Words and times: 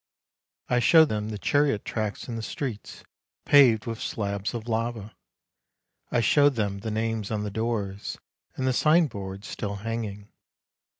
I 0.67 0.79
showed 0.79 1.09
them 1.09 1.29
the 1.29 1.37
chariot 1.37 1.85
tracks 1.85 2.27
in 2.27 2.35
the 2.35 2.41
streets 2.41 3.03
paved 3.45 3.85
with 3.85 4.01
slabs 4.01 4.55
of 4.55 4.67
lava; 4.67 5.13
I 6.11 6.21
showed 6.21 6.55
them 6.55 6.79
the 6.79 6.89
names 6.89 7.29
on 7.29 7.43
the 7.43 7.51
doors 7.51 8.17
and 8.55 8.65
the 8.65 8.73
signboards 8.73 9.47
still 9.47 9.75
hanging. 9.75 10.29